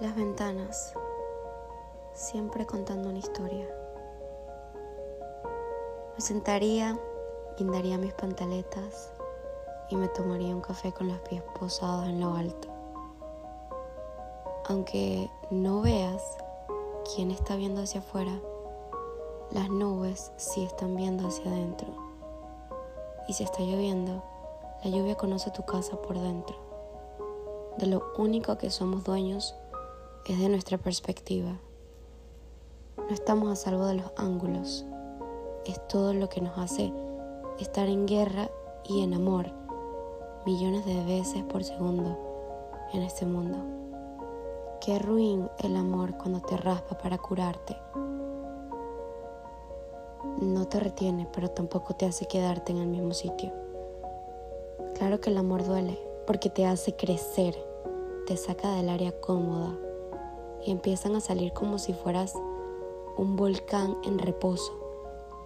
Las 0.00 0.16
ventanas, 0.16 0.92
siempre 2.12 2.66
contando 2.66 3.10
una 3.10 3.20
historia. 3.20 3.68
Me 6.16 6.20
sentaría, 6.20 6.98
guindaría 7.56 7.96
mis 7.96 8.12
pantaletas 8.12 9.12
y 9.90 9.96
me 9.96 10.08
tomaría 10.08 10.52
un 10.52 10.62
café 10.62 10.92
con 10.92 11.06
los 11.06 11.20
pies 11.20 11.44
posados 11.60 12.08
en 12.08 12.20
lo 12.20 12.34
alto. 12.34 12.68
Aunque 14.66 15.30
no 15.50 15.80
veas 15.80 16.38
quién 17.14 17.30
está 17.30 17.54
viendo 17.54 17.80
hacia 17.80 18.00
afuera, 18.00 18.40
las 19.52 19.70
nubes 19.70 20.32
sí 20.36 20.64
están 20.64 20.96
viendo 20.96 21.28
hacia 21.28 21.48
adentro. 21.52 21.86
Y 23.28 23.34
si 23.34 23.44
está 23.44 23.60
lloviendo, 23.60 24.24
la 24.82 24.90
lluvia 24.90 25.14
conoce 25.14 25.52
tu 25.52 25.62
casa 25.62 25.96
por 26.02 26.18
dentro. 26.18 26.56
De 27.78 27.86
lo 27.86 28.12
único 28.18 28.58
que 28.58 28.70
somos 28.70 29.04
dueños 29.04 29.54
es 30.32 30.40
de 30.40 30.48
nuestra 30.48 30.78
perspectiva. 30.78 31.58
No 32.96 33.10
estamos 33.10 33.50
a 33.52 33.56
salvo 33.56 33.86
de 33.86 33.96
los 33.96 34.10
ángulos. 34.16 34.86
Es 35.66 35.86
todo 35.88 36.14
lo 36.14 36.28
que 36.28 36.40
nos 36.40 36.56
hace 36.56 36.92
estar 37.58 37.88
en 37.88 38.06
guerra 38.06 38.50
y 38.88 39.02
en 39.02 39.14
amor 39.14 39.52
millones 40.46 40.84
de 40.86 41.04
veces 41.04 41.42
por 41.44 41.62
segundo 41.62 42.18
en 42.92 43.02
este 43.02 43.26
mundo. 43.26 43.58
Qué 44.80 44.98
ruin 44.98 45.48
el 45.62 45.76
amor 45.76 46.16
cuando 46.16 46.40
te 46.40 46.56
raspa 46.56 46.96
para 46.98 47.18
curarte. 47.18 47.76
No 50.40 50.66
te 50.66 50.80
retiene, 50.80 51.28
pero 51.32 51.50
tampoco 51.50 51.94
te 51.94 52.06
hace 52.06 52.26
quedarte 52.26 52.72
en 52.72 52.78
el 52.78 52.88
mismo 52.88 53.14
sitio. 53.14 53.52
Claro 54.94 55.20
que 55.20 55.30
el 55.30 55.38
amor 55.38 55.64
duele, 55.64 55.98
porque 56.26 56.50
te 56.50 56.66
hace 56.66 56.94
crecer, 56.96 57.56
te 58.26 58.36
saca 58.36 58.72
del 58.72 58.88
área 58.88 59.12
cómoda 59.20 59.74
y 60.64 60.70
empiezan 60.70 61.14
a 61.16 61.20
salir 61.20 61.52
como 61.52 61.78
si 61.78 61.92
fueras 61.92 62.34
un 63.16 63.36
volcán 63.36 63.96
en 64.04 64.18
reposo, 64.18 64.72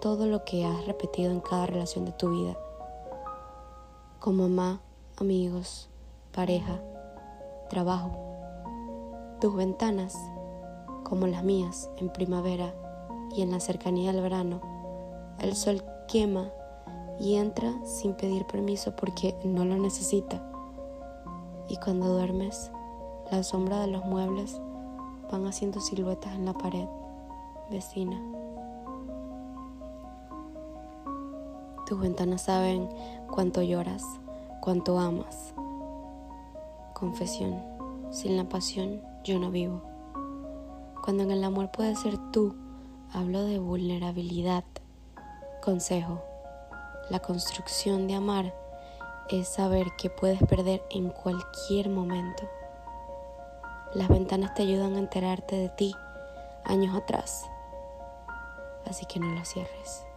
todo 0.01 0.27
lo 0.27 0.45
que 0.45 0.65
has 0.65 0.87
repetido 0.87 1.31
en 1.31 1.41
cada 1.41 1.67
relación 1.67 2.05
de 2.05 2.13
tu 2.13 2.31
vida. 2.31 2.57
Como 4.21 4.49
mamá, 4.49 4.81
amigos, 5.17 5.89
pareja, 6.33 6.81
trabajo. 7.69 8.11
Tus 9.41 9.55
ventanas, 9.55 10.17
como 11.05 11.27
las 11.27 11.45
mías 11.45 11.91
en 11.99 12.11
primavera 12.11 12.75
y 13.35 13.43
en 13.43 13.51
la 13.51 13.61
cercanía 13.61 14.13
del 14.13 14.23
verano, 14.23 14.61
el 15.39 15.55
sol 15.55 15.85
quema 16.09 16.51
y 17.21 17.37
entra 17.37 17.73
sin 17.85 18.15
pedir 18.15 18.47
permiso 18.47 18.95
porque 18.97 19.37
no 19.45 19.65
lo 19.65 19.77
necesita. 19.77 20.43
Y 21.69 21.77
cuando 21.77 22.09
duermes, 22.09 22.71
la 23.31 23.43
sombra 23.43 23.81
de 23.81 23.89
los 23.89 24.05
muebles 24.05 24.61
van 25.31 25.47
haciendo 25.47 25.81
siluetas 25.81 26.35
en 26.35 26.45
la 26.45 26.53
pared 26.53 26.87
vecina. 27.71 28.21
Tus 31.87 32.01
ventanas 32.01 32.43
saben 32.43 32.89
cuánto 33.31 33.63
lloras, 33.63 34.05
cuánto 34.61 34.99
amas. 34.99 35.55
Confesión, 36.95 37.63
sin 38.11 38.37
la 38.37 38.45
pasión 38.45 39.01
yo 39.25 39.39
no 39.39 39.51
vivo. 39.51 39.83
Cuando 41.03 41.23
en 41.23 41.31
el 41.31 41.45
amor 41.45 41.71
puede 41.71 41.97
ser 41.97 42.19
tú, 42.33 42.55
hablo 43.13 43.45
de 43.45 43.59
vulnerabilidad. 43.59 44.65
Consejo, 45.63 46.23
la 47.11 47.21
construcción 47.21 48.07
de 48.07 48.15
amar 48.15 48.55
es 49.31 49.49
saber 49.49 49.87
que 49.97 50.11
puedes 50.11 50.43
perder 50.43 50.83
en 50.91 51.11
cualquier 51.11 51.89
momento. 51.89 52.45
Las 53.95 54.09
ventanas 54.09 54.55
te 54.55 54.63
ayudan 54.63 54.97
a 54.97 54.99
enterarte 54.99 55.57
de 55.57 55.69
ti 55.71 55.95
años 56.65 56.95
atrás, 56.95 57.47
así 58.85 59.07
que 59.07 59.19
no 59.19 59.35
las 59.35 59.49
cierres. 59.49 60.08